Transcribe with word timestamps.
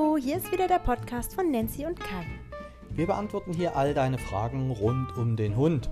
Hallo, 0.00 0.16
hier 0.16 0.38
ist 0.38 0.50
wieder 0.50 0.66
der 0.66 0.78
Podcast 0.78 1.34
von 1.34 1.50
Nancy 1.50 1.84
und 1.84 2.00
Kai. 2.00 2.24
Wir 2.90 3.06
beantworten 3.06 3.52
hier 3.52 3.76
all 3.76 3.92
deine 3.92 4.16
Fragen 4.16 4.70
rund 4.70 5.14
um 5.16 5.36
den 5.36 5.56
Hund. 5.56 5.90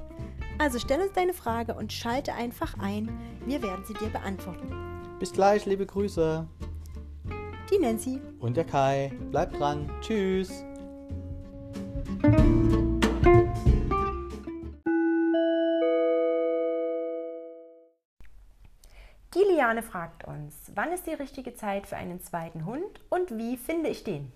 Also 0.56 0.78
stell 0.78 1.00
uns 1.00 1.12
deine 1.12 1.34
Frage 1.34 1.74
und 1.74 1.92
schalte 1.92 2.32
einfach 2.32 2.78
ein. 2.78 3.10
Wir 3.44 3.62
werden 3.62 3.84
sie 3.86 3.94
dir 3.94 4.08
beantworten. 4.08 4.72
Bis 5.18 5.32
gleich, 5.32 5.66
liebe 5.66 5.84
Grüße. 5.84 6.46
Die 7.70 7.78
Nancy. 7.78 8.20
Und 8.40 8.56
der 8.56 8.64
Kai. 8.64 9.12
Bleibt 9.30 9.58
dran. 9.58 9.90
Tschüss. 10.00 10.64
Die 19.34 19.44
Liane 19.52 19.82
fragt 19.82 20.26
uns, 20.26 20.54
wann 20.74 20.90
ist 20.90 21.06
die 21.06 21.12
richtige 21.12 21.54
Zeit 21.54 21.86
für 21.86 21.96
einen 21.96 22.22
zweiten 22.22 22.64
Hund 22.64 23.00
und 23.10 23.36
wie 23.36 23.58
finde 23.58 23.90
ich 23.90 24.02
den? 24.02 24.32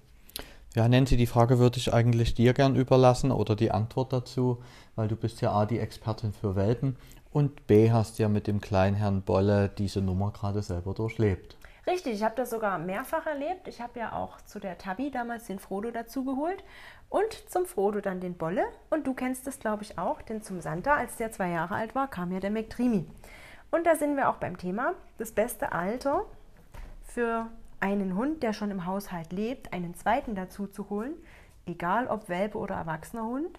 Ja, 0.75 0.87
Nancy, 0.87 1.17
die 1.17 1.27
Frage 1.27 1.59
würde 1.59 1.79
ich 1.79 1.95
eigentlich 1.95 2.35
dir 2.35 2.53
gern 2.53 2.77
überlassen 2.77 3.33
oder 3.33 3.57
die 3.57 3.71
Antwort 3.71 4.13
dazu, 4.13 4.63
weil 4.95 5.09
du 5.09 5.17
bist 5.17 5.41
ja 5.41 5.51
A, 5.51 5.65
die 5.65 5.79
Expertin 5.79 6.35
für 6.35 6.57
Welpen 6.57 6.97
und 7.31 7.67
B, 7.67 7.91
hast 7.91 8.19
ja 8.19 8.29
mit 8.29 8.47
dem 8.47 8.61
kleinen 8.61 8.95
Herrn 8.95 9.23
Bolle 9.23 9.71
diese 9.71 10.03
Nummer 10.03 10.31
gerade 10.31 10.61
selber 10.61 10.93
durchlebt. 10.93 11.57
Richtig, 11.87 12.13
ich 12.13 12.23
habe 12.23 12.37
das 12.37 12.51
sogar 12.51 12.79
mehrfach 12.79 13.25
erlebt. 13.25 13.69
Ich 13.69 13.81
habe 13.81 13.99
ja 13.99 14.13
auch 14.13 14.43
zu 14.43 14.61
der 14.61 14.77
Tabi 14.77 15.11
damals 15.11 15.47
den 15.47 15.59
Frodo 15.59 15.91
dazugeholt 15.91 16.63
und 17.09 17.33
zum 17.49 17.65
Frodo 17.65 18.03
dann 18.03 18.21
den 18.21 18.35
Bolle. 18.35 18.65
Und 18.91 19.07
du 19.07 19.15
kennst 19.15 19.47
das, 19.47 19.59
glaube 19.59 19.85
ich, 19.85 19.99
auch, 19.99 20.21
denn 20.21 20.43
zum 20.43 20.61
Santa, 20.61 20.95
als 20.95 21.17
der 21.17 21.33
zwei 21.33 21.49
Jahre 21.49 21.77
alt 21.77 21.95
war, 21.95 22.09
kam 22.09 22.31
ja 22.31 22.41
der 22.41 22.51
McDreamy. 22.51 23.07
Und 23.75 23.87
da 23.87 23.97
sind 23.97 24.17
wir 24.17 24.29
auch 24.29 24.37
beim 24.37 24.59
Thema, 24.59 24.93
das 25.17 25.33
beste 25.33 25.73
Alter 25.73 26.27
für 27.05 27.47
einen 27.81 28.17
Hund, 28.17 28.43
der 28.43 28.53
schon 28.53 28.71
im 28.71 28.85
Haushalt 28.85 29.33
lebt, 29.33 29.73
einen 29.73 29.95
zweiten 29.95 30.35
dazu 30.35 30.67
zu 30.67 30.91
holen, 30.91 31.15
egal 31.65 32.07
ob 32.07 32.29
Welpe 32.29 32.59
oder 32.59 32.75
erwachsener 32.75 33.25
Hund, 33.25 33.59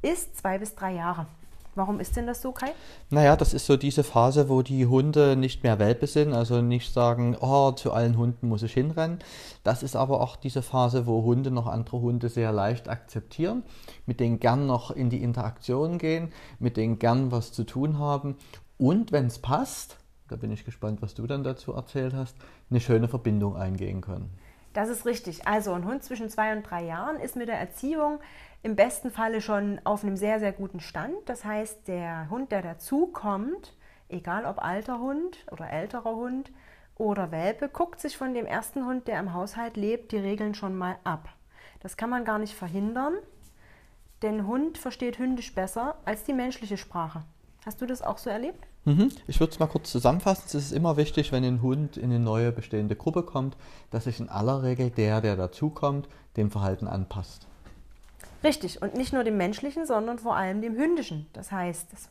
ist 0.00 0.38
zwei 0.38 0.58
bis 0.58 0.74
drei 0.74 0.94
Jahre. 0.94 1.26
Warum 1.74 2.00
ist 2.00 2.16
denn 2.16 2.26
das 2.26 2.42
so, 2.42 2.52
Kai? 2.52 2.72
Naja, 3.08 3.34
das 3.34 3.54
ist 3.54 3.64
so 3.64 3.78
diese 3.78 4.04
Phase, 4.04 4.50
wo 4.50 4.60
die 4.60 4.86
Hunde 4.86 5.36
nicht 5.36 5.62
mehr 5.62 5.78
Welpe 5.78 6.06
sind, 6.06 6.34
also 6.34 6.60
nicht 6.60 6.92
sagen, 6.92 7.34
oh, 7.40 7.72
zu 7.72 7.92
allen 7.92 8.18
Hunden 8.18 8.48
muss 8.48 8.62
ich 8.62 8.74
hinrennen. 8.74 9.20
Das 9.64 9.82
ist 9.82 9.96
aber 9.96 10.20
auch 10.20 10.36
diese 10.36 10.60
Phase, 10.60 11.06
wo 11.06 11.22
Hunde 11.22 11.50
noch 11.50 11.66
andere 11.66 12.00
Hunde 12.00 12.28
sehr 12.28 12.52
leicht 12.52 12.90
akzeptieren, 12.90 13.62
mit 14.04 14.20
denen 14.20 14.38
gern 14.38 14.66
noch 14.66 14.90
in 14.90 15.08
die 15.08 15.22
Interaktion 15.22 15.96
gehen, 15.96 16.32
mit 16.58 16.76
denen 16.76 16.98
gern 16.98 17.32
was 17.32 17.52
zu 17.52 17.64
tun 17.64 17.98
haben 17.98 18.36
und 18.82 19.12
wenn 19.12 19.26
es 19.26 19.38
passt, 19.38 19.96
da 20.26 20.34
bin 20.34 20.50
ich 20.50 20.64
gespannt, 20.64 21.02
was 21.02 21.14
du 21.14 21.28
dann 21.28 21.44
dazu 21.44 21.72
erzählt 21.72 22.14
hast, 22.14 22.36
eine 22.68 22.80
schöne 22.80 23.06
Verbindung 23.06 23.56
eingehen 23.56 24.00
können. 24.00 24.36
Das 24.72 24.88
ist 24.88 25.06
richtig. 25.06 25.46
Also 25.46 25.72
ein 25.72 25.84
Hund 25.84 26.02
zwischen 26.02 26.28
zwei 26.28 26.52
und 26.56 26.64
drei 26.64 26.82
Jahren 26.84 27.20
ist 27.20 27.36
mit 27.36 27.46
der 27.46 27.60
Erziehung 27.60 28.18
im 28.64 28.74
besten 28.74 29.12
Falle 29.12 29.40
schon 29.40 29.80
auf 29.84 30.02
einem 30.02 30.16
sehr, 30.16 30.40
sehr 30.40 30.50
guten 30.50 30.80
Stand. 30.80 31.14
Das 31.26 31.44
heißt, 31.44 31.86
der 31.86 32.28
Hund, 32.28 32.50
der 32.50 32.60
dazukommt, 32.60 33.72
egal 34.08 34.46
ob 34.46 34.60
alter 34.60 34.98
Hund 34.98 35.38
oder 35.52 35.70
älterer 35.70 36.16
Hund 36.16 36.50
oder 36.96 37.30
Welpe, 37.30 37.68
guckt 37.68 38.00
sich 38.00 38.16
von 38.16 38.34
dem 38.34 38.46
ersten 38.46 38.84
Hund, 38.84 39.06
der 39.06 39.20
im 39.20 39.32
Haushalt 39.32 39.76
lebt, 39.76 40.10
die 40.10 40.18
Regeln 40.18 40.56
schon 40.56 40.74
mal 40.74 40.96
ab. 41.04 41.28
Das 41.78 41.96
kann 41.96 42.10
man 42.10 42.24
gar 42.24 42.40
nicht 42.40 42.54
verhindern, 42.54 43.14
denn 44.22 44.48
Hund 44.48 44.76
versteht 44.76 45.20
hündisch 45.20 45.54
besser 45.54 45.98
als 46.04 46.24
die 46.24 46.32
menschliche 46.32 46.76
Sprache. 46.76 47.22
Hast 47.64 47.80
du 47.80 47.86
das 47.86 48.02
auch 48.02 48.18
so 48.18 48.28
erlebt? 48.28 48.66
Mhm. 48.84 49.10
Ich 49.28 49.38
würde 49.38 49.52
es 49.52 49.58
mal 49.58 49.66
kurz 49.66 49.90
zusammenfassen. 49.92 50.44
Es 50.46 50.54
ist 50.54 50.72
immer 50.72 50.96
wichtig, 50.96 51.30
wenn 51.30 51.44
ein 51.44 51.62
Hund 51.62 51.96
in 51.96 52.04
eine 52.04 52.18
neue 52.18 52.50
bestehende 52.50 52.96
Gruppe 52.96 53.22
kommt, 53.22 53.56
dass 53.90 54.04
sich 54.04 54.18
in 54.18 54.28
aller 54.28 54.62
Regel 54.62 54.90
der, 54.90 55.20
der 55.20 55.36
dazukommt, 55.36 56.08
dem 56.36 56.50
Verhalten 56.50 56.88
anpasst. 56.88 57.46
Richtig, 58.44 58.82
und 58.82 58.96
nicht 58.96 59.12
nur 59.12 59.22
dem 59.22 59.36
menschlichen, 59.36 59.86
sondern 59.86 60.18
vor 60.18 60.34
allem 60.34 60.62
dem 60.62 60.74
hündischen. 60.74 61.26
Das 61.32 61.52
heißt, 61.52 61.92
es 61.92 62.08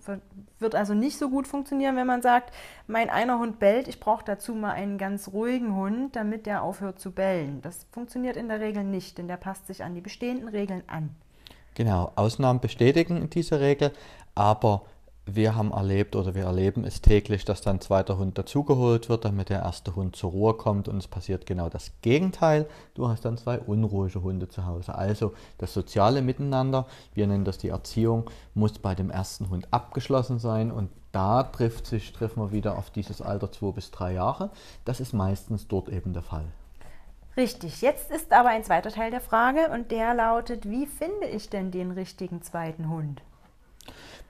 wird 0.59 0.75
also 0.75 0.93
nicht 0.93 1.17
so 1.17 1.29
gut 1.29 1.45
funktionieren, 1.45 1.97
wenn 1.97 2.07
man 2.07 2.21
sagt, 2.21 2.53
mein 2.87 3.09
einer 3.09 3.37
Hund 3.37 3.59
bellt, 3.59 3.89
ich 3.89 3.99
brauche 3.99 4.23
dazu 4.23 4.53
mal 4.53 4.71
einen 4.71 4.97
ganz 4.97 5.27
ruhigen 5.33 5.75
Hund, 5.75 6.15
damit 6.15 6.45
der 6.45 6.63
aufhört 6.63 7.01
zu 7.01 7.11
bellen. 7.11 7.61
Das 7.61 7.85
funktioniert 7.91 8.37
in 8.37 8.47
der 8.47 8.61
Regel 8.61 8.85
nicht, 8.85 9.17
denn 9.17 9.27
der 9.27 9.35
passt 9.35 9.67
sich 9.67 9.83
an 9.83 9.93
die 9.93 9.99
bestehenden 9.99 10.47
Regeln 10.47 10.83
an. 10.87 11.09
Genau, 11.75 12.13
Ausnahmen 12.15 12.61
bestätigen 12.61 13.29
diese 13.29 13.59
Regel, 13.59 13.91
aber 14.33 14.83
wir 15.25 15.55
haben 15.55 15.71
erlebt 15.71 16.15
oder 16.15 16.33
wir 16.33 16.45
erleben 16.45 16.83
es 16.83 17.01
täglich, 17.01 17.45
dass 17.45 17.61
dann 17.61 17.77
ein 17.77 17.81
zweiter 17.81 18.17
Hund 18.17 18.37
dazugeholt 18.37 19.07
wird, 19.07 19.25
damit 19.25 19.49
der 19.49 19.59
erste 19.59 19.95
Hund 19.95 20.15
zur 20.15 20.31
Ruhe 20.31 20.55
kommt 20.55 20.87
und 20.87 20.97
es 20.97 21.07
passiert 21.07 21.45
genau 21.45 21.69
das 21.69 21.91
Gegenteil. 22.01 22.67
Du 22.95 23.07
hast 23.07 23.23
dann 23.23 23.37
zwei 23.37 23.59
unruhige 23.59 24.23
Hunde 24.23 24.49
zu 24.49 24.65
Hause. 24.65 24.95
Also 24.95 25.33
das 25.59 25.73
soziale 25.73 26.21
Miteinander, 26.21 26.87
wir 27.13 27.27
nennen 27.27 27.45
das 27.45 27.59
die 27.59 27.69
Erziehung, 27.69 28.29
muss 28.55 28.79
bei 28.79 28.95
dem 28.95 29.11
ersten 29.11 29.49
Hund 29.49 29.67
abgeschlossen 29.71 30.39
sein 30.39 30.71
und 30.71 30.89
da 31.11 31.43
trifft 31.43 31.85
sich, 31.85 32.13
treffen 32.13 32.41
wir 32.41 32.51
wieder 32.51 32.77
auf 32.77 32.89
dieses 32.89 33.21
Alter 33.21 33.51
zwei 33.51 33.71
bis 33.71 33.91
drei 33.91 34.13
Jahre. 34.13 34.49
Das 34.85 34.99
ist 34.99 35.13
meistens 35.13 35.67
dort 35.67 35.89
eben 35.89 36.13
der 36.13 36.23
Fall. 36.23 36.45
Richtig, 37.37 37.81
jetzt 37.81 38.11
ist 38.11 38.33
aber 38.33 38.49
ein 38.49 38.63
zweiter 38.63 38.89
Teil 38.89 39.11
der 39.11 39.21
Frage 39.21 39.69
und 39.73 39.91
der 39.91 40.13
lautet, 40.13 40.69
wie 40.69 40.85
finde 40.85 41.27
ich 41.27 41.49
denn 41.49 41.71
den 41.71 41.91
richtigen 41.91 42.41
zweiten 42.41 42.89
Hund? 42.89 43.21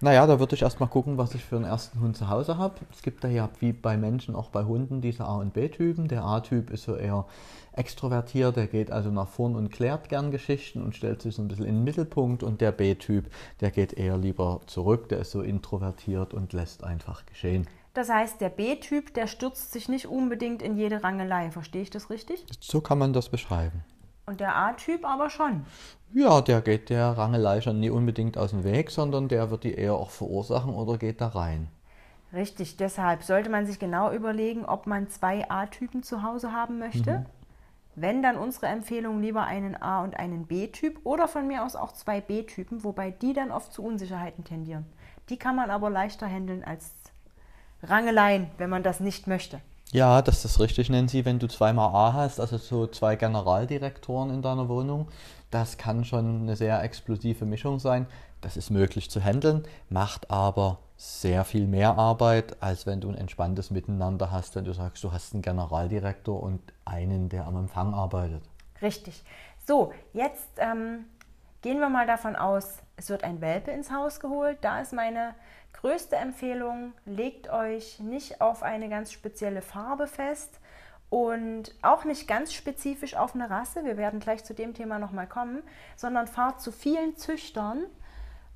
Naja, 0.03 0.25
da 0.25 0.39
würde 0.39 0.55
ich 0.55 0.63
erstmal 0.63 0.89
gucken, 0.89 1.19
was 1.19 1.35
ich 1.35 1.45
für 1.45 1.57
einen 1.57 1.65
ersten 1.65 1.99
Hund 1.99 2.17
zu 2.17 2.27
Hause 2.27 2.57
habe. 2.57 2.73
Es 2.91 3.03
gibt 3.03 3.23
da 3.23 3.27
ja 3.27 3.49
wie 3.59 3.71
bei 3.71 3.97
Menschen 3.97 4.35
auch 4.35 4.49
bei 4.49 4.63
Hunden 4.63 4.99
diese 4.99 5.25
A- 5.25 5.35
und 5.35 5.53
B-Typen. 5.53 6.07
Der 6.07 6.23
A-Typ 6.23 6.71
ist 6.71 6.85
so 6.85 6.95
eher 6.95 7.25
extrovertiert, 7.73 8.55
der 8.55 8.65
geht 8.65 8.91
also 8.91 9.11
nach 9.11 9.27
vorn 9.27 9.55
und 9.55 9.69
klärt 9.69 10.09
gern 10.09 10.31
Geschichten 10.31 10.81
und 10.81 10.95
stellt 10.95 11.21
sich 11.21 11.35
so 11.35 11.43
ein 11.43 11.47
bisschen 11.47 11.65
in 11.65 11.75
den 11.75 11.83
Mittelpunkt. 11.83 12.41
Und 12.41 12.61
der 12.61 12.71
B-Typ, 12.71 13.31
der 13.59 13.69
geht 13.69 13.93
eher 13.93 14.17
lieber 14.17 14.61
zurück, 14.65 15.07
der 15.09 15.19
ist 15.19 15.31
so 15.31 15.41
introvertiert 15.41 16.33
und 16.33 16.51
lässt 16.51 16.83
einfach 16.83 17.27
geschehen. 17.27 17.67
Das 17.93 18.09
heißt, 18.09 18.41
der 18.41 18.49
B-Typ, 18.49 19.13
der 19.13 19.27
stürzt 19.27 19.71
sich 19.71 19.87
nicht 19.87 20.07
unbedingt 20.07 20.63
in 20.63 20.77
jede 20.77 21.03
Rangelei. 21.03 21.51
Verstehe 21.51 21.83
ich 21.83 21.91
das 21.91 22.09
richtig? 22.09 22.43
So 22.59 22.81
kann 22.81 22.97
man 22.97 23.13
das 23.13 23.29
beschreiben. 23.29 23.83
Und 24.31 24.39
der 24.39 24.55
A-Typ 24.55 25.03
aber 25.03 25.29
schon. 25.29 25.65
Ja, 26.13 26.39
der 26.39 26.61
geht 26.61 26.89
der 26.89 27.17
Rangelei 27.17 27.59
schon 27.59 27.81
nie 27.81 27.89
unbedingt 27.89 28.37
aus 28.37 28.51
dem 28.51 28.63
Weg, 28.63 28.89
sondern 28.89 29.27
der 29.27 29.51
wird 29.51 29.65
die 29.65 29.73
eher 29.73 29.95
auch 29.95 30.09
verursachen 30.09 30.73
oder 30.73 30.97
geht 30.97 31.19
da 31.19 31.27
rein. 31.27 31.67
Richtig, 32.31 32.77
deshalb 32.77 33.23
sollte 33.23 33.49
man 33.49 33.65
sich 33.65 33.77
genau 33.77 34.09
überlegen, 34.13 34.63
ob 34.63 34.87
man 34.87 35.09
zwei 35.09 35.51
A-Typen 35.51 36.01
zu 36.01 36.23
Hause 36.23 36.53
haben 36.53 36.79
möchte. 36.79 37.11
Mhm. 37.11 37.25
Wenn, 37.95 38.23
dann 38.23 38.37
unsere 38.37 38.67
Empfehlung 38.67 39.21
lieber 39.21 39.43
einen 39.43 39.75
A- 39.75 40.01
und 40.01 40.17
einen 40.17 40.45
B-Typ 40.45 41.01
oder 41.03 41.27
von 41.27 41.45
mir 41.45 41.65
aus 41.65 41.75
auch 41.75 41.91
zwei 41.91 42.21
B-Typen, 42.21 42.85
wobei 42.85 43.11
die 43.11 43.33
dann 43.33 43.51
oft 43.51 43.73
zu 43.73 43.83
Unsicherheiten 43.83 44.45
tendieren. 44.45 44.85
Die 45.27 45.35
kann 45.35 45.57
man 45.57 45.69
aber 45.69 45.89
leichter 45.89 46.25
handeln 46.25 46.63
als 46.63 46.89
Rangeleien, 47.83 48.49
wenn 48.57 48.69
man 48.69 48.83
das 48.83 49.01
nicht 49.01 49.27
möchte. 49.27 49.59
Ja, 49.93 50.21
das 50.21 50.45
ist 50.45 50.59
richtig, 50.61 50.89
Nancy. 50.89 51.25
Wenn 51.25 51.39
du 51.39 51.47
zweimal 51.47 51.93
A 51.93 52.13
hast, 52.13 52.39
also 52.39 52.57
so 52.57 52.87
zwei 52.87 53.17
Generaldirektoren 53.17 54.29
in 54.29 54.41
deiner 54.41 54.69
Wohnung, 54.69 55.09
das 55.49 55.77
kann 55.77 56.05
schon 56.05 56.43
eine 56.43 56.55
sehr 56.55 56.81
explosive 56.81 57.45
Mischung 57.45 57.77
sein. 57.77 58.07
Das 58.39 58.55
ist 58.55 58.69
möglich 58.69 59.09
zu 59.09 59.21
handeln, 59.21 59.63
macht 59.89 60.31
aber 60.31 60.79
sehr 60.95 61.43
viel 61.43 61.67
mehr 61.67 61.97
Arbeit, 61.97 62.55
als 62.61 62.85
wenn 62.85 63.01
du 63.01 63.09
ein 63.09 63.17
entspanntes 63.17 63.69
Miteinander 63.69 64.31
hast, 64.31 64.55
wenn 64.55 64.63
du 64.63 64.73
sagst, 64.73 65.03
du 65.03 65.11
hast 65.11 65.33
einen 65.33 65.41
Generaldirektor 65.41 66.41
und 66.41 66.61
einen, 66.85 67.27
der 67.27 67.45
am 67.45 67.57
Empfang 67.57 67.93
arbeitet. 67.93 68.43
Richtig. 68.81 69.23
So, 69.67 69.91
jetzt 70.13 70.47
ähm, 70.57 71.05
gehen 71.61 71.79
wir 71.79 71.89
mal 71.89 72.07
davon 72.07 72.35
aus, 72.35 72.77
es 72.95 73.09
wird 73.09 73.23
ein 73.23 73.41
Welpe 73.41 73.71
ins 73.71 73.91
Haus 73.91 74.19
geholt. 74.19 74.59
Da 74.61 74.79
ist 74.79 74.93
meine 74.93 75.33
größte 75.73 76.15
Empfehlung, 76.15 76.93
legt 77.05 77.49
euch 77.49 77.99
nicht 77.99 78.41
auf 78.41 78.63
eine 78.63 78.89
ganz 78.89 79.11
spezielle 79.11 79.61
Farbe 79.61 80.07
fest 80.07 80.59
und 81.09 81.75
auch 81.81 82.05
nicht 82.05 82.27
ganz 82.27 82.53
spezifisch 82.53 83.15
auf 83.15 83.35
eine 83.35 83.49
Rasse, 83.49 83.83
wir 83.83 83.97
werden 83.97 84.19
gleich 84.19 84.43
zu 84.43 84.53
dem 84.53 84.73
Thema 84.73 84.99
nochmal 84.99 85.27
kommen, 85.27 85.61
sondern 85.95 86.27
fahrt 86.27 86.61
zu 86.61 86.71
vielen 86.71 87.17
Züchtern 87.17 87.85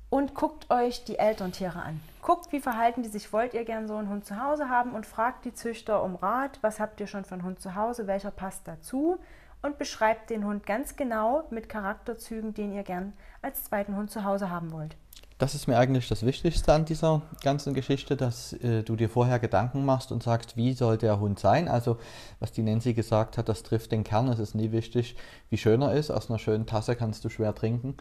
und 0.08 0.34
guckt 0.34 0.70
euch 0.70 1.04
die 1.04 1.18
Elterntiere 1.18 1.82
an. 1.82 2.00
Guckt, 2.22 2.52
wie 2.52 2.60
verhalten 2.60 3.02
die 3.02 3.08
sich, 3.08 3.32
wollt 3.32 3.54
ihr 3.54 3.64
gern 3.64 3.88
so 3.88 3.96
einen 3.96 4.08
Hund 4.08 4.24
zu 4.24 4.42
Hause 4.42 4.68
haben 4.68 4.92
und 4.92 5.06
fragt 5.06 5.44
die 5.44 5.54
Züchter 5.54 6.02
um 6.02 6.14
Rat, 6.16 6.58
was 6.62 6.80
habt 6.80 7.00
ihr 7.00 7.06
schon 7.06 7.24
einen 7.24 7.42
Hund 7.42 7.60
zu 7.60 7.74
Hause, 7.74 8.06
welcher 8.06 8.30
passt 8.30 8.66
dazu 8.66 9.18
und 9.62 9.78
beschreibt 9.78 10.30
den 10.30 10.44
Hund 10.44 10.64
ganz 10.64 10.96
genau 10.96 11.44
mit 11.50 11.68
Charakterzügen, 11.68 12.54
den 12.54 12.72
ihr 12.72 12.84
gern 12.84 13.12
als 13.42 13.64
zweiten 13.64 13.96
Hund 13.96 14.10
zu 14.10 14.24
Hause 14.24 14.50
haben 14.50 14.72
wollt. 14.72 14.96
Das 15.38 15.54
ist 15.54 15.66
mir 15.66 15.76
eigentlich 15.76 16.08
das 16.08 16.24
Wichtigste 16.24 16.72
an 16.72 16.86
dieser 16.86 17.20
ganzen 17.42 17.74
Geschichte, 17.74 18.16
dass 18.16 18.54
äh, 18.54 18.82
du 18.82 18.96
dir 18.96 19.10
vorher 19.10 19.38
Gedanken 19.38 19.84
machst 19.84 20.10
und 20.10 20.22
sagst, 20.22 20.56
wie 20.56 20.72
soll 20.72 20.96
der 20.96 21.20
Hund 21.20 21.38
sein? 21.38 21.68
Also, 21.68 21.98
was 22.40 22.52
die 22.52 22.62
Nancy 22.62 22.94
gesagt 22.94 23.36
hat, 23.36 23.50
das 23.50 23.62
trifft 23.62 23.92
den 23.92 24.02
Kern. 24.02 24.28
Es 24.28 24.38
ist 24.38 24.54
nie 24.54 24.72
wichtig, 24.72 25.14
wie 25.50 25.58
schön 25.58 25.82
er 25.82 25.92
ist. 25.92 26.10
Aus 26.10 26.30
einer 26.30 26.38
schönen 26.38 26.64
Tasse 26.64 26.96
kannst 26.96 27.22
du 27.22 27.28
schwer 27.28 27.54
trinken. 27.54 27.98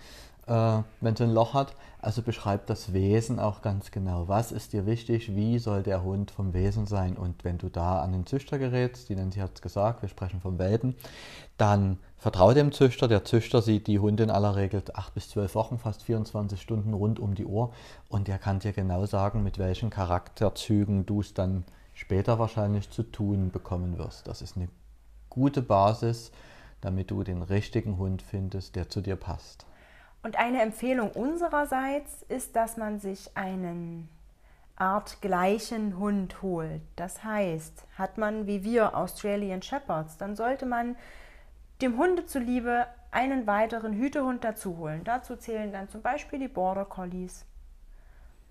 Äh, 0.48 0.80
wenn 1.02 1.14
es 1.14 1.22
ein 1.22 1.34
Loch 1.34 1.54
hat. 1.54 1.76
Also 2.00 2.22
beschreibt 2.22 2.70
das 2.70 2.94
Wesen 2.94 3.40
auch 3.40 3.62
ganz 3.62 3.90
genau. 3.90 4.28
Was 4.28 4.52
ist 4.52 4.74
dir 4.74 4.86
wichtig? 4.86 5.36
Wie 5.36 5.58
soll 5.58 5.82
der 5.82 6.04
Hund 6.04 6.30
vom 6.30 6.54
Wesen 6.54 6.86
sein? 6.86 7.18
Und 7.18 7.44
wenn 7.44 7.58
du 7.58 7.70
da 7.70 8.02
an 8.02 8.12
den 8.12 8.28
Züchter 8.28 8.60
gerätst, 8.60 9.10
die 9.10 9.16
Nancy 9.16 9.40
hat 9.40 9.52
es 9.56 9.62
gesagt, 9.62 10.04
wir 10.04 10.10
sprechen 10.10 10.40
vom 10.42 10.60
Welpen, 10.60 10.96
dann 11.58 11.98
vertraue 12.18 12.54
dem 12.54 12.72
Züchter. 12.72 13.08
Der 13.08 13.26
Züchter 13.26 13.62
sieht 13.62 13.88
die 13.88 14.00
Hunde 14.00 14.24
in 14.24 14.30
aller 14.30 14.56
Regel 14.56 14.84
acht 14.94 15.16
bis 15.16 15.30
zwölf 15.30 15.56
Wochen, 15.56 15.80
fast 15.80 16.04
24 16.04 16.62
Stunden 16.62 16.94
rund 16.94 17.20
um 17.20 17.34
die 17.34 17.46
Uhr. 17.46 17.74
Und 18.08 18.28
der 18.28 18.38
kann 18.38 18.60
dir 18.60 18.74
genau 18.74 19.06
sagen, 19.06 19.42
mit 19.42 19.58
welchen 19.58 19.90
Charakterzügen 19.90 21.06
du 21.06 21.22
es 21.22 21.34
dann 21.34 21.66
später 21.94 22.38
wahrscheinlich 22.38 22.92
zu 22.92 23.04
tun 23.04 23.50
bekommen 23.50 23.98
wirst. 23.98 24.28
Das 24.28 24.42
ist 24.42 24.58
eine 24.58 24.70
gute 25.30 25.62
Basis, 25.62 26.32
damit 26.82 27.10
du 27.10 27.24
den 27.24 27.42
richtigen 27.42 27.98
Hund 27.98 28.22
findest, 28.22 28.76
der 28.76 28.90
zu 28.90 29.02
dir 29.02 29.16
passt. 29.16 29.66
Und 30.26 30.40
eine 30.40 30.64
Empfehlung 30.64 31.12
unsererseits 31.12 32.24
ist, 32.30 32.56
dass 32.56 32.78
man 32.78 32.98
sich 32.98 33.38
einen 33.38 34.10
artgleichen 34.76 36.00
Hund 36.00 36.42
holt. 36.42 36.82
Das 36.96 37.24
heißt, 37.24 37.86
hat 37.96 38.18
man 38.18 38.48
wie 38.48 38.64
wir 38.64 38.98
Australian 38.98 39.62
Shepherds, 39.62 40.18
dann 40.18 40.36
sollte 40.36 40.66
man 40.66 40.96
dem 41.84 42.00
Hunde 42.00 42.26
zuliebe 42.26 42.88
einen 43.12 43.46
weiteren 43.46 43.94
Hütehund 43.94 44.44
dazu 44.44 44.78
holen. 44.78 45.04
Dazu 45.04 45.36
zählen 45.36 45.72
dann 45.72 45.90
zum 45.90 46.02
Beispiel 46.02 46.40
die 46.40 46.48
Border 46.48 46.86
Collies 46.86 47.46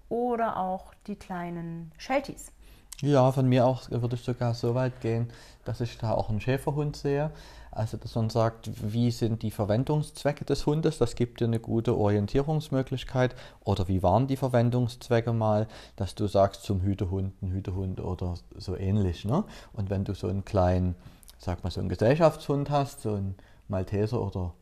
oder 0.09 0.57
auch 0.57 0.95
die 1.09 1.17
kleinen 1.17 1.91
Shelties. 1.99 2.53
Ja, 3.01 3.33
von 3.33 3.49
mir 3.49 3.67
auch 3.67 3.91
würde 3.91 4.17
ich 4.17 4.23
sogar 4.23 4.55
so 4.55 4.75
weit 4.75 5.01
gehen, 5.01 5.29
dass 5.65 5.81
ich 5.81 5.99
da 5.99 6.13
auch 6.13 6.31
einen 6.31 6.41
Schäferhund 6.41 6.97
sehe. 6.97 7.31
Also, 7.75 7.97
dass 7.97 8.15
man 8.15 8.31
sagt, 8.31 8.71
wie 8.93 9.11
sind 9.11 9.43
die 9.43 9.51
Verwendungszwecke 9.51 10.45
des 10.45 10.65
Hundes? 10.65 10.99
Das 10.99 11.17
gibt 11.17 11.41
dir 11.41 11.47
eine 11.47 11.59
gute 11.59 11.97
Orientierungsmöglichkeit. 11.97 13.35
Oder 13.65 13.89
wie 13.89 14.01
waren 14.03 14.29
die 14.29 14.37
Verwendungszwecke 14.37 15.33
mal, 15.33 15.67
dass 15.97 16.15
du 16.15 16.29
sagst 16.29 16.63
zum 16.63 16.83
Hütehund, 16.83 17.43
ein 17.43 17.51
Hütehund 17.51 18.01
oder 18.01 18.35
so 18.57 18.77
ähnlich. 18.77 19.25
Ne? 19.25 19.43
Und 19.73 19.91
wenn 19.91 20.05
du 20.05 20.15
so 20.15 20.29
einen 20.29 20.45
kleinen, 20.45 20.95
sag 21.39 21.65
mal, 21.65 21.71
so 21.71 21.81
einen 21.81 21.89
Gesellschaftshund 21.89 22.71
hast, 22.71 23.03
so 23.03 23.15
einen 23.15 23.35
Malteser 23.67 24.23
oder 24.23 24.55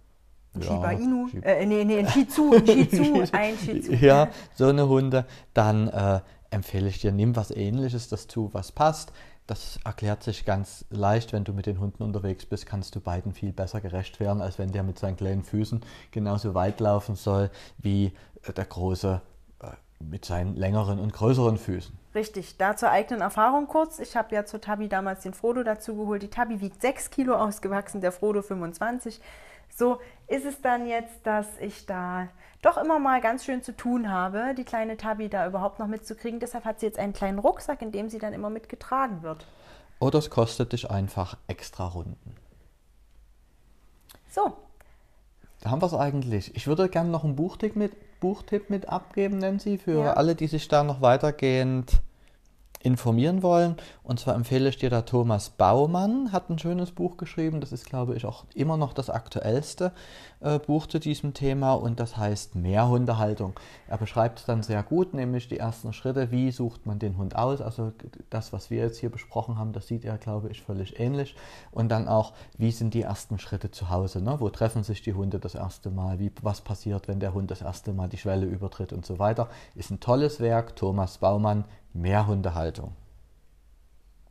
ja, 0.55 0.63
Shiba 0.63 0.91
Inu, 0.93 1.29
äh, 1.43 1.67
nee, 1.67 1.85
nee, 1.85 1.99
ein 1.99 2.09
Shih 2.09 2.27
Tzu, 2.27 2.53
ein 2.55 2.67
Shih 2.67 2.87
Tzu, 2.89 3.25
ein 3.33 3.57
Shih 3.59 3.81
Tzu. 3.81 3.93
Ja, 3.93 4.29
so 4.55 4.67
eine 4.67 4.89
Hunde, 4.89 5.27
dann 5.55 5.89
äh, 5.89 6.21
empfehle 6.53 6.89
ich 6.89 7.01
dir, 7.01 7.13
nimm 7.13 7.35
was 7.37 7.51
ähnliches 7.51 8.09
dazu, 8.09 8.51
was 8.53 8.73
passt. 8.73 9.13
Das 9.47 9.81
erklärt 9.85 10.23
sich 10.23 10.45
ganz 10.45 10.85
leicht, 10.91 11.33
wenn 11.33 11.45
du 11.45 11.53
mit 11.53 11.67
den 11.67 11.81
Hunden 11.81 12.03
unterwegs 12.03 12.47
bist, 12.47 12.67
kannst 12.67 12.95
du 12.95 13.01
beiden 13.01 13.33
viel 13.33 13.53
besser 13.53 13.81
gerecht 13.81 14.21
werden, 14.21 14.41
als 14.41 14.59
wenn 14.59 14.71
der 14.71 14.83
mit 14.83 14.99
seinen 14.99 15.17
kleinen 15.17 15.43
Füßen 15.43 15.81
genauso 16.11 16.55
weit 16.55 16.79
laufen 16.81 17.17
soll 17.17 17.51
wie 17.79 18.13
der 18.57 18.65
große 18.65 19.21
äh, 19.61 19.67
mit 20.05 20.25
seinen 20.25 20.57
längeren 20.57 21.01
und 21.01 21.13
größeren 21.13 21.59
Füßen. 21.59 22.02
Richtig, 22.15 22.59
da 22.59 22.77
zur 22.77 22.91
eigenen 22.91 23.23
Erfahrung 23.23 23.67
kurz. 23.67 23.99
Ich 23.99 24.17
habe 24.17 24.35
ja 24.35 24.45
zur 24.45 24.61
Tabi 24.61 24.89
damals 24.89 25.23
den 25.23 25.33
Frodo 25.33 25.63
dazu 25.63 25.97
geholt. 25.97 26.23
Die 26.23 26.29
Tabi 26.29 26.61
wiegt 26.61 26.83
6 26.83 27.11
Kilo 27.11 27.35
ausgewachsen, 27.35 28.03
der 28.03 28.13
Frodo 28.13 28.43
25. 28.43 29.21
So 29.71 30.01
ist 30.27 30.45
es 30.45 30.61
dann 30.61 30.87
jetzt, 30.87 31.27
dass 31.27 31.47
ich 31.59 31.87
da 31.87 32.29
doch 32.61 32.77
immer 32.77 32.99
mal 32.99 33.23
ganz 33.23 33.45
schön 33.45 33.63
zu 33.63 33.75
tun 33.75 34.11
habe, 34.11 34.55
die 34.55 34.65
kleine 34.65 34.99
Tabi 34.99 35.31
da 35.31 35.47
überhaupt 35.47 35.79
noch 35.79 35.87
mitzukriegen. 35.87 36.39
Deshalb 36.39 36.67
hat 36.67 36.81
sie 36.81 36.87
jetzt 36.87 36.99
einen 36.99 37.15
kleinen 37.15 37.39
Rucksack, 37.39 37.81
in 37.81 37.93
dem 37.93 38.11
sie 38.11 38.19
dann 38.19 38.35
immer 38.35 38.51
mitgetragen 38.51 39.23
wird. 39.23 39.47
Oder 39.99 40.19
es 40.19 40.29
kostet 40.29 40.73
dich 40.73 40.91
einfach 40.91 41.39
extra 41.47 41.87
Runden. 41.87 42.37
So. 44.29 44.53
Da 45.63 45.71
haben 45.71 45.81
wir 45.81 45.87
es 45.87 45.95
eigentlich. 45.95 46.57
Ich 46.57 46.67
würde 46.67 46.89
gerne 46.89 47.09
noch 47.09 47.23
einen 47.23 47.37
Buchtipp 47.37 47.77
mit, 47.77 47.93
Buchtipp 48.19 48.69
mit 48.69 48.89
abgeben, 48.89 49.39
Nancy, 49.39 49.79
für 49.79 50.01
ja. 50.01 50.13
alle, 50.15 50.35
die 50.35 50.49
sich 50.49 50.67
da 50.67 50.83
noch 50.83 51.01
weitergehend 51.01 52.03
informieren 52.83 53.43
wollen. 53.43 53.77
Und 54.03 54.21
zwar 54.21 54.35
empfehle 54.35 54.69
ich 54.69 54.77
dir 54.77 54.91
da 54.91 55.03
Thomas 55.03 55.51
Baumann, 55.51 56.33
hat 56.33 56.51
ein 56.51 56.59
schönes 56.59 56.91
Buch 56.91 57.17
geschrieben. 57.17 57.61
Das 57.61 57.73
ist, 57.73 57.87
glaube 57.87 58.17
ich, 58.17 58.27
auch 58.27 58.45
immer 58.55 58.77
noch 58.77 58.93
das 58.93 59.11
aktuellste 59.11 59.93
äh, 60.41 60.59
Buch 60.59 60.87
zu 60.87 60.99
diesem 60.99 61.35
Thema 61.35 61.75
und 61.75 62.01
das 62.01 62.17
heißt 62.17 62.57
Mehrhundehaltung. 62.57 63.59
Er 63.87 63.99
beschreibt 63.99 64.41
es 64.41 64.45
dann 64.47 64.63
sehr 64.63 64.83
gut, 64.83 65.15
nämlich 65.15 65.49
die 65.49 65.59
ersten 65.59 65.93
Schritte, 65.93 66.31
wie 66.31 66.51
sucht 66.51 66.87
man 66.87 66.99
den 66.99 67.17
Hund 67.17 67.37
aus. 67.37 67.61
Also 67.61 67.93
das, 68.31 68.53
was 68.53 68.71
wir 68.71 68.79
jetzt 68.79 68.99
hier 68.99 69.11
besprochen 69.11 69.59
haben, 69.59 69.73
das 69.73 69.87
sieht 69.87 70.05
er, 70.05 70.19
glaube 70.19 70.51
ich, 70.51 70.63
völlig 70.63 70.99
ähnlich. 70.99 71.37
Und 71.71 71.89
dann 71.91 72.09
auch, 72.09 72.33
wie 72.59 72.73
sind 72.73 72.95
die 72.95 73.03
ersten 73.03 73.39
Schritte 73.39 73.71
zu 73.71 73.91
Hause? 73.91 74.21
Ne? 74.21 74.37
Wo 74.41 74.51
treffen 74.51 74.83
sich 74.83 75.03
die 75.03 75.15
Hunde 75.15 75.39
das 75.39 75.55
erste 75.55 75.91
Mal? 75.91 76.19
Wie, 76.19 76.33
was 76.43 76.61
passiert, 76.61 77.09
wenn 77.09 77.21
der 77.21 77.35
Hund 77.35 77.51
das 77.51 77.63
erste 77.63 77.93
Mal 77.93 78.09
die 78.09 78.19
Schwelle 78.19 78.47
übertritt 78.47 78.93
und 78.93 79.07
so 79.07 79.19
weiter? 79.19 79.49
Ist 79.75 79.91
ein 79.91 80.01
tolles 80.01 80.41
Werk. 80.41 80.75
Thomas 80.75 81.19
Baumann, 81.19 81.65
Mehrhundehaltung. 81.93 82.97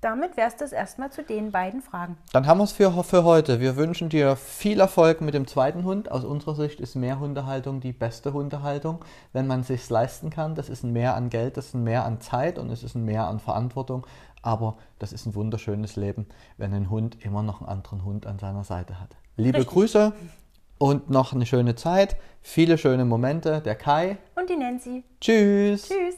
Damit 0.01 0.35
wär's 0.35 0.55
das 0.55 0.71
erstmal 0.71 1.11
zu 1.11 1.21
den 1.21 1.51
beiden 1.51 1.83
Fragen. 1.83 2.17
Dann 2.33 2.47
haben 2.47 2.57
wir 2.57 2.63
es 2.63 2.71
für, 2.71 3.03
für 3.03 3.23
heute. 3.23 3.59
Wir 3.59 3.75
wünschen 3.75 4.09
dir 4.09 4.35
viel 4.35 4.79
Erfolg 4.79 5.21
mit 5.21 5.35
dem 5.35 5.45
zweiten 5.45 5.83
Hund. 5.83 6.09
Aus 6.09 6.23
unserer 6.23 6.55
Sicht 6.55 6.79
ist 6.79 6.95
Mehrhundehaltung 6.95 7.81
die 7.81 7.93
beste 7.93 8.33
Hundehaltung, 8.33 9.05
wenn 9.31 9.45
man 9.45 9.59
es 9.59 9.67
sich 9.67 9.87
leisten 9.87 10.31
kann. 10.31 10.55
Das 10.55 10.69
ist 10.69 10.83
ein 10.83 10.91
Mehr 10.91 11.15
an 11.15 11.29
Geld, 11.29 11.55
das 11.55 11.67
ist 11.67 11.75
ein 11.75 11.83
Mehr 11.83 12.03
an 12.03 12.19
Zeit 12.19 12.57
und 12.57 12.71
es 12.71 12.81
ist 12.81 12.95
ein 12.95 13.05
Mehr 13.05 13.27
an 13.27 13.39
Verantwortung. 13.39 14.07
Aber 14.41 14.77
das 14.97 15.13
ist 15.13 15.27
ein 15.27 15.35
wunderschönes 15.35 15.95
Leben, 15.97 16.25
wenn 16.57 16.73
ein 16.73 16.89
Hund 16.89 17.23
immer 17.23 17.43
noch 17.43 17.61
einen 17.61 17.69
anderen 17.69 18.03
Hund 18.03 18.25
an 18.25 18.39
seiner 18.39 18.63
Seite 18.63 18.99
hat. 18.99 19.15
Liebe 19.37 19.59
Richtig. 19.59 19.73
Grüße 19.73 20.13
und 20.79 21.11
noch 21.11 21.31
eine 21.33 21.45
schöne 21.45 21.75
Zeit. 21.75 22.17
Viele 22.41 22.79
schöne 22.79 23.05
Momente. 23.05 23.61
Der 23.61 23.75
Kai. 23.75 24.17
Und 24.35 24.49
die 24.49 24.57
Nancy. 24.57 25.03
Tschüss. 25.19 25.89
Tschüss. 25.89 26.17